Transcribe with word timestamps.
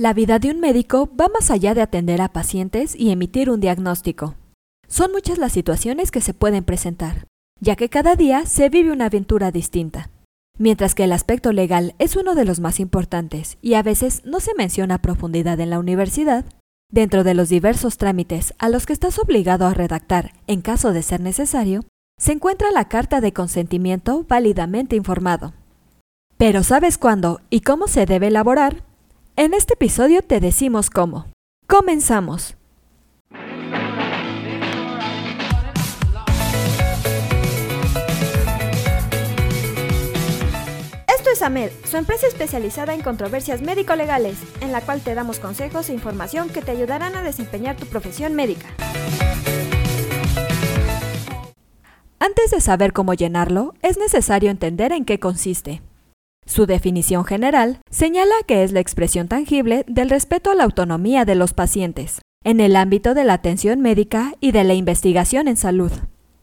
La 0.00 0.14
vida 0.14 0.38
de 0.38 0.50
un 0.50 0.60
médico 0.60 1.10
va 1.14 1.28
más 1.28 1.50
allá 1.50 1.74
de 1.74 1.82
atender 1.82 2.22
a 2.22 2.32
pacientes 2.32 2.96
y 2.96 3.10
emitir 3.10 3.50
un 3.50 3.60
diagnóstico. 3.60 4.34
Son 4.88 5.12
muchas 5.12 5.36
las 5.36 5.52
situaciones 5.52 6.10
que 6.10 6.22
se 6.22 6.32
pueden 6.32 6.64
presentar, 6.64 7.26
ya 7.60 7.76
que 7.76 7.90
cada 7.90 8.16
día 8.16 8.46
se 8.46 8.70
vive 8.70 8.92
una 8.92 9.04
aventura 9.04 9.50
distinta. 9.50 10.08
Mientras 10.56 10.94
que 10.94 11.04
el 11.04 11.12
aspecto 11.12 11.52
legal 11.52 11.94
es 11.98 12.16
uno 12.16 12.34
de 12.34 12.46
los 12.46 12.60
más 12.60 12.80
importantes 12.80 13.58
y 13.60 13.74
a 13.74 13.82
veces 13.82 14.22
no 14.24 14.40
se 14.40 14.54
menciona 14.54 14.94
a 14.94 15.02
profundidad 15.02 15.60
en 15.60 15.68
la 15.68 15.78
universidad, 15.78 16.46
dentro 16.90 17.22
de 17.22 17.34
los 17.34 17.50
diversos 17.50 17.98
trámites 17.98 18.54
a 18.58 18.70
los 18.70 18.86
que 18.86 18.94
estás 18.94 19.18
obligado 19.18 19.66
a 19.66 19.74
redactar 19.74 20.32
en 20.46 20.62
caso 20.62 20.94
de 20.94 21.02
ser 21.02 21.20
necesario, 21.20 21.84
se 22.18 22.32
encuentra 22.32 22.70
la 22.70 22.88
carta 22.88 23.20
de 23.20 23.34
consentimiento 23.34 24.24
válidamente 24.26 24.96
informado. 24.96 25.52
Pero 26.38 26.62
¿sabes 26.62 26.96
cuándo 26.96 27.42
y 27.50 27.60
cómo 27.60 27.86
se 27.86 28.06
debe 28.06 28.28
elaborar? 28.28 28.88
En 29.42 29.54
este 29.54 29.72
episodio 29.72 30.20
te 30.20 30.38
decimos 30.38 30.90
cómo. 30.90 31.24
Comenzamos. 31.66 32.58
Esto 41.08 41.30
es 41.32 41.40
AMED, 41.40 41.70
su 41.84 41.96
empresa 41.96 42.26
especializada 42.26 42.92
en 42.92 43.00
controversias 43.00 43.62
médico-legales, 43.62 44.36
en 44.60 44.72
la 44.72 44.82
cual 44.82 45.00
te 45.00 45.14
damos 45.14 45.38
consejos 45.38 45.88
e 45.88 45.94
información 45.94 46.50
que 46.50 46.60
te 46.60 46.72
ayudarán 46.72 47.16
a 47.16 47.22
desempeñar 47.22 47.78
tu 47.78 47.86
profesión 47.86 48.34
médica. 48.34 48.66
Antes 52.18 52.50
de 52.50 52.60
saber 52.60 52.92
cómo 52.92 53.14
llenarlo, 53.14 53.72
es 53.80 53.96
necesario 53.96 54.50
entender 54.50 54.92
en 54.92 55.06
qué 55.06 55.18
consiste. 55.18 55.80
Su 56.50 56.66
definición 56.66 57.24
general 57.24 57.78
señala 57.92 58.34
que 58.44 58.64
es 58.64 58.72
la 58.72 58.80
expresión 58.80 59.28
tangible 59.28 59.84
del 59.86 60.10
respeto 60.10 60.50
a 60.50 60.56
la 60.56 60.64
autonomía 60.64 61.24
de 61.24 61.36
los 61.36 61.52
pacientes, 61.52 62.22
en 62.42 62.58
el 62.58 62.74
ámbito 62.74 63.14
de 63.14 63.22
la 63.22 63.34
atención 63.34 63.80
médica 63.80 64.34
y 64.40 64.50
de 64.50 64.64
la 64.64 64.74
investigación 64.74 65.46
en 65.46 65.56
salud. 65.56 65.92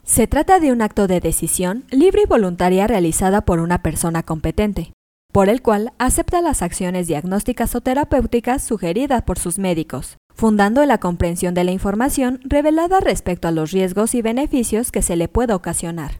Se 0.04 0.26
trata 0.26 0.60
de 0.60 0.72
un 0.72 0.80
acto 0.80 1.08
de 1.08 1.20
decisión 1.20 1.84
libre 1.90 2.22
y 2.22 2.26
voluntaria 2.26 2.86
realizada 2.86 3.42
por 3.42 3.60
una 3.60 3.82
persona 3.82 4.22
competente, 4.22 4.94
por 5.30 5.50
el 5.50 5.60
cual 5.60 5.92
acepta 5.98 6.40
las 6.40 6.62
acciones 6.62 7.06
diagnósticas 7.06 7.74
o 7.74 7.82
terapéuticas 7.82 8.64
sugeridas 8.64 9.24
por 9.24 9.38
sus 9.38 9.58
médicos, 9.58 10.16
fundando 10.34 10.80
en 10.80 10.88
la 10.88 11.00
comprensión 11.00 11.52
de 11.52 11.64
la 11.64 11.72
información 11.72 12.40
revelada 12.44 13.00
respecto 13.00 13.46
a 13.46 13.50
los 13.50 13.72
riesgos 13.72 14.14
y 14.14 14.22
beneficios 14.22 14.90
que 14.90 15.02
se 15.02 15.16
le 15.16 15.28
pueda 15.28 15.54
ocasionar. 15.54 16.12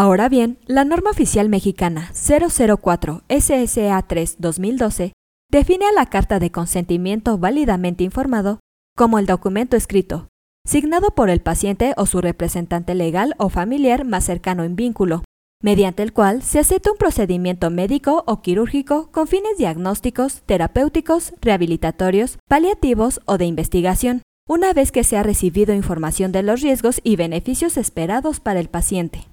Ahora 0.00 0.30
bien, 0.30 0.56
la 0.64 0.86
norma 0.86 1.10
oficial 1.10 1.50
mexicana 1.50 2.10
004 2.14 3.22
SSA 3.28 4.00
3 4.00 4.36
2012 4.38 5.12
define 5.52 5.84
a 5.84 5.92
la 5.92 6.06
carta 6.06 6.38
de 6.38 6.50
consentimiento 6.50 7.36
válidamente 7.36 8.02
informado 8.02 8.60
como 8.96 9.18
el 9.18 9.26
documento 9.26 9.76
escrito, 9.76 10.28
signado 10.66 11.10
por 11.10 11.28
el 11.28 11.42
paciente 11.42 11.92
o 11.98 12.06
su 12.06 12.22
representante 12.22 12.94
legal 12.94 13.34
o 13.36 13.50
familiar 13.50 14.06
más 14.06 14.24
cercano 14.24 14.64
en 14.64 14.74
vínculo, 14.74 15.22
mediante 15.62 16.02
el 16.02 16.14
cual 16.14 16.42
se 16.42 16.60
acepta 16.60 16.92
un 16.92 16.96
procedimiento 16.96 17.68
médico 17.68 18.24
o 18.26 18.40
quirúrgico 18.40 19.10
con 19.12 19.26
fines 19.26 19.58
diagnósticos, 19.58 20.40
terapéuticos, 20.46 21.34
rehabilitatorios, 21.42 22.38
paliativos 22.48 23.20
o 23.26 23.36
de 23.36 23.44
investigación, 23.44 24.22
una 24.48 24.72
vez 24.72 24.92
que 24.92 25.04
se 25.04 25.18
ha 25.18 25.22
recibido 25.22 25.74
información 25.74 26.32
de 26.32 26.42
los 26.42 26.62
riesgos 26.62 27.02
y 27.04 27.16
beneficios 27.16 27.76
esperados 27.76 28.40
para 28.40 28.60
el 28.60 28.70
paciente. 28.70 29.29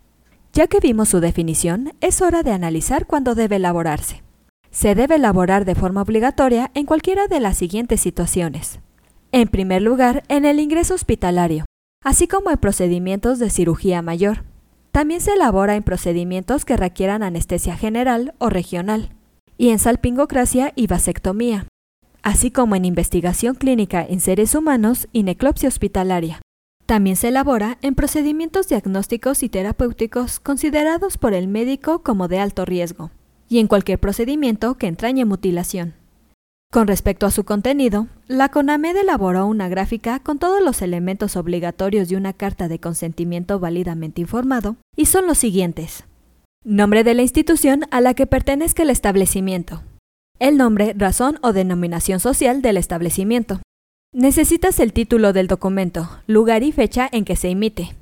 Ya 0.58 0.66
que 0.66 0.80
vimos 0.80 1.09
su 1.09 1.19
definición, 1.19 1.94
es 2.02 2.19
hora 2.23 2.41
de 2.41 2.52
analizar 2.52 3.05
cuándo 3.05 3.36
debe 3.36 3.58
elaborarse. 3.58 4.23
Se 4.72 4.95
debe 4.95 5.17
elaborar 5.17 5.66
de 5.66 5.75
forma 5.75 6.02
obligatoria 6.02 6.72
en 6.73 6.88
cualquiera 6.88 7.27
de 7.27 7.39
las 7.39 7.59
siguientes 7.59 8.02
situaciones. 8.02 8.80
En 9.31 9.49
primer 9.49 9.83
lugar, 9.83 10.23
en 10.30 10.45
el 10.45 10.59
ingreso 10.59 10.95
hospitalario, 10.95 11.66
así 12.03 12.27
como 12.27 12.49
en 12.49 12.58
procedimientos 12.58 13.38
de 13.38 13.52
cirugía 13.52 14.02
mayor. 14.02 14.45
También 14.92 15.21
se 15.21 15.33
elabora 15.33 15.76
en 15.76 15.83
procedimientos 15.83 16.65
que 16.65 16.76
requieran 16.76 17.21
anestesia 17.21 17.77
general 17.77 18.33
o 18.39 18.49
regional, 18.49 19.11
y 19.59 19.70
en 19.70 19.77
salpingocracia 19.77 20.73
y 20.76 20.87
vasectomía, 20.87 21.67
así 22.23 22.49
como 22.49 22.76
en 22.76 22.86
investigación 22.86 23.53
clínica 23.53 24.03
en 24.03 24.20
seres 24.20 24.55
humanos 24.55 25.08
y 25.14 25.21
necropsia 25.21 25.70
hospitalaria. 25.70 26.42
También 26.87 27.17
se 27.17 27.27
elabora 27.27 27.77
en 27.81 27.95
procedimientos 27.95 28.70
diagnósticos 28.70 29.43
y 29.43 29.49
terapéuticos 29.49 30.39
considerados 30.39 31.17
por 31.17 31.33
el 31.33 31.49
médico 31.49 32.02
como 32.02 32.30
de 32.30 32.39
alto 32.39 32.64
riesgo, 32.64 33.11
y 33.49 33.59
en 33.59 33.67
cualquier 33.67 33.99
procedimiento 33.99 34.75
que 34.75 34.87
entrañe 34.87 35.26
mutilación. 35.26 35.95
Con 36.71 36.87
respecto 36.87 37.26
a 37.26 37.31
su 37.31 37.43
contenido, 37.43 38.08
la 38.27 38.49
CONAMED 38.49 38.95
elaboró 38.95 39.47
una 39.47 39.67
gráfica 39.67 40.20
con 40.20 40.39
todos 40.39 40.64
los 40.64 40.81
elementos 40.81 41.36
obligatorios 41.36 42.08
de 42.08 42.15
una 42.15 42.31
carta 42.31 42.70
de 42.70 42.80
consentimiento 42.80 43.59
válidamente 43.59 44.21
informado, 44.21 44.77
y 44.95 45.08
son 45.08 45.27
los 45.27 45.37
siguientes. 45.37 46.05
Nombre 46.64 47.03
de 47.03 47.15
la 47.15 47.21
institución 47.21 47.83
a 47.92 47.99
la 47.99 48.14
que 48.14 48.27
pertenezca 48.27 48.83
el 48.83 48.92
establecimiento. 48.92 49.83
El 50.39 50.55
nombre, 50.55 50.93
razón 50.95 51.37
o 51.42 51.52
denominación 51.52 52.21
social 52.21 52.61
del 52.61 52.77
establecimiento. 52.77 53.59
Necesitas 54.14 54.80
el 54.80 54.94
título 54.94 55.34
del 55.34 55.48
documento, 55.48 56.10
lugar 56.28 56.64
y 56.64 56.72
fecha 56.72 57.10
en 57.12 57.26
que 57.26 57.36
se 57.36 57.50
emite. 57.50 57.95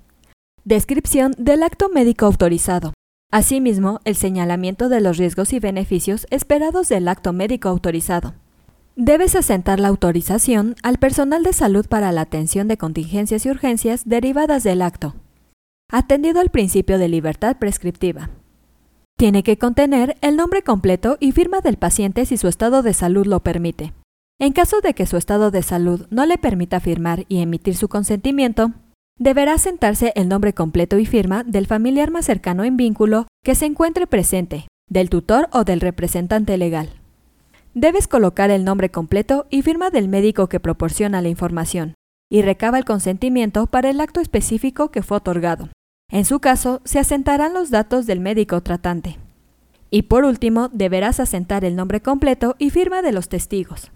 Descripción 0.64 1.34
del 1.40 1.64
acto 1.64 1.90
médico 1.90 2.28
autorizado. 2.28 2.94
Asimismo, 3.32 4.00
el 4.06 4.16
señalamiento 4.16 4.88
de 4.88 5.02
los 5.02 5.18
riesgos 5.18 5.52
y 5.52 5.60
beneficios 5.60 6.28
esperados 6.30 6.90
del 6.90 7.08
acto 7.08 7.34
médico 7.34 7.70
autorizado. 7.70 8.36
Debes 8.96 9.36
asentar 9.36 9.80
la 9.80 9.88
autorización 9.88 10.76
al 10.84 11.00
personal 11.00 11.42
de 11.42 11.54
salud 11.54 11.88
para 11.88 12.12
la 12.12 12.22
atención 12.22 12.68
de 12.68 12.78
contingencias 12.78 13.46
y 13.46 13.50
urgencias 13.50 14.08
derivadas 14.08 14.64
del 14.64 14.84
acto, 14.84 15.16
atendido 15.92 16.40
al 16.40 16.50
principio 16.50 17.00
de 17.00 17.10
libertad 17.10 17.58
prescriptiva. 17.58 18.30
Tiene 19.18 19.42
que 19.42 19.58
contener 19.58 20.18
el 20.22 20.38
nombre 20.38 20.62
completo 20.62 21.18
y 21.20 21.32
firma 21.32 21.62
del 21.62 21.78
paciente 21.78 22.28
si 22.28 22.38
su 22.38 22.48
estado 22.48 22.84
de 22.84 22.94
salud 22.94 23.26
lo 23.26 23.40
permite. 23.40 23.92
En 24.40 24.52
caso 24.52 24.82
de 24.82 24.94
que 24.94 25.06
su 25.06 25.16
estado 25.16 25.50
de 25.50 25.64
salud 25.64 26.08
no 26.10 26.26
le 26.26 26.38
permita 26.38 26.82
firmar 26.82 27.26
y 27.30 27.42
emitir 27.42 27.78
su 27.78 27.88
consentimiento, 27.88 28.74
deberá 29.18 29.58
sentarse 29.58 30.12
el 30.16 30.28
nombre 30.28 30.54
completo 30.54 31.00
y 31.00 31.06
firma 31.06 31.44
del 31.46 31.68
familiar 31.68 32.12
más 32.12 32.26
cercano 32.26 32.66
en 32.66 32.76
vínculo 32.76 33.28
que 33.46 33.56
se 33.56 33.66
encuentre 33.66 34.08
presente, 34.08 34.68
del 34.90 35.10
tutor 35.10 35.48
o 35.54 35.64
del 35.64 35.80
representante 35.80 36.58
legal. 36.58 36.90
Debes 37.74 38.08
colocar 38.10 38.52
el 38.52 38.66
nombre 38.66 38.92
completo 38.92 39.48
y 39.50 39.62
firma 39.62 39.90
del 39.90 40.10
médico 40.10 40.48
que 40.48 40.60
proporciona 40.60 41.22
la 41.22 41.30
información 41.30 41.94
y 42.30 42.42
recaba 42.42 42.78
el 42.78 42.86
consentimiento 42.86 43.68
para 43.68 43.90
el 43.90 44.02
acto 44.02 44.20
específico 44.20 44.92
que 44.92 45.02
fue 45.02 45.18
otorgado. 45.18 45.70
En 46.12 46.26
su 46.26 46.42
caso, 46.42 46.82
se 46.84 47.00
asentarán 47.00 47.54
los 47.54 47.70
datos 47.70 48.06
del 48.06 48.20
médico 48.20 48.62
tratante. 48.62 49.18
Y 49.92 50.04
por 50.04 50.26
último, 50.26 50.70
deberás 50.70 51.22
asentar 51.22 51.64
el 51.64 51.78
nombre 51.78 52.02
completo 52.02 52.56
y 52.60 52.70
firma 52.70 53.02
de 53.02 53.14
los 53.14 53.30
testigos. 53.30 53.92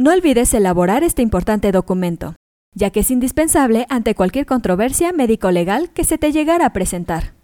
No 0.00 0.12
olvides 0.12 0.54
elaborar 0.54 1.02
este 1.02 1.22
importante 1.22 1.72
documento, 1.72 2.36
ya 2.72 2.90
que 2.90 3.00
es 3.00 3.10
indispensable 3.10 3.84
ante 3.88 4.14
cualquier 4.14 4.46
controversia 4.46 5.10
médico-legal 5.10 5.90
que 5.90 6.04
se 6.04 6.18
te 6.18 6.30
llegara 6.30 6.66
a 6.66 6.72
presentar. 6.72 7.34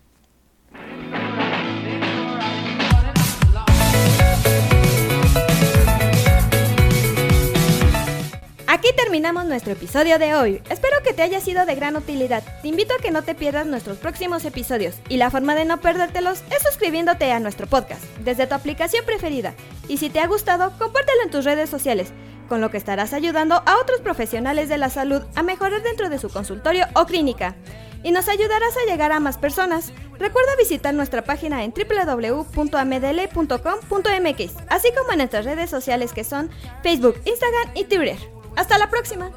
Aquí 8.68 8.88
terminamos 8.96 9.46
nuestro 9.46 9.72
episodio 9.72 10.20
de 10.20 10.36
hoy. 10.36 10.62
Espero 10.70 10.98
que 11.02 11.12
te 11.12 11.22
haya 11.22 11.40
sido 11.40 11.66
de 11.66 11.74
gran 11.74 11.96
utilidad. 11.96 12.44
Te 12.62 12.68
invito 12.68 12.94
a 12.94 13.02
que 13.02 13.10
no 13.10 13.22
te 13.22 13.34
pierdas 13.34 13.66
nuestros 13.66 13.98
próximos 13.98 14.44
episodios 14.44 14.94
y 15.08 15.16
la 15.16 15.32
forma 15.32 15.56
de 15.56 15.64
no 15.64 15.80
perdértelos 15.80 16.44
es 16.56 16.62
suscribiéndote 16.62 17.32
a 17.32 17.40
nuestro 17.40 17.66
podcast 17.66 18.04
desde 18.24 18.46
tu 18.46 18.54
aplicación 18.54 19.04
preferida. 19.04 19.54
Y 19.88 19.96
si 19.96 20.08
te 20.08 20.20
ha 20.20 20.28
gustado, 20.28 20.70
compártelo 20.78 21.22
en 21.24 21.30
tus 21.30 21.44
redes 21.44 21.68
sociales, 21.68 22.12
con 22.48 22.60
lo 22.60 22.70
que 22.70 22.76
estarás 22.76 23.12
ayudando 23.12 23.62
a 23.66 23.78
otros 23.80 24.00
profesionales 24.00 24.68
de 24.68 24.78
la 24.78 24.90
salud 24.90 25.22
a 25.34 25.42
mejorar 25.42 25.82
dentro 25.82 26.08
de 26.08 26.18
su 26.18 26.28
consultorio 26.28 26.86
o 26.94 27.06
clínica. 27.06 27.56
Y 28.02 28.12
nos 28.12 28.28
ayudarás 28.28 28.76
a 28.76 28.90
llegar 28.90 29.12
a 29.12 29.20
más 29.20 29.38
personas. 29.38 29.92
Recuerda 30.18 30.56
visitar 30.58 30.92
nuestra 30.94 31.22
página 31.22 31.64
en 31.64 31.72
www.amdl.com.mx, 31.72 34.52
así 34.68 34.88
como 34.96 35.12
en 35.12 35.18
nuestras 35.18 35.44
redes 35.44 35.70
sociales 35.70 36.12
que 36.12 36.24
son 36.24 36.50
Facebook, 36.82 37.20
Instagram 37.24 37.70
y 37.74 37.84
Twitter. 37.84 38.18
Hasta 38.56 38.78
la 38.78 38.90
próxima. 38.90 39.30